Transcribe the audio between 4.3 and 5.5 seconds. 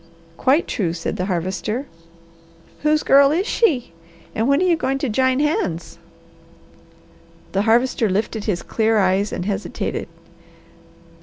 and when are you going to jine